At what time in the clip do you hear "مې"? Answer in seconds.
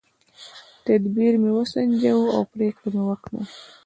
1.41-1.51, 2.93-3.01